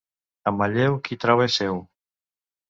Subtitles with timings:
[0.51, 1.79] A Manlleu, qui troba és seu.